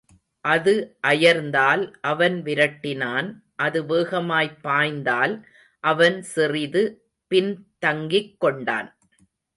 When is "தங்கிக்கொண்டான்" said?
7.85-8.89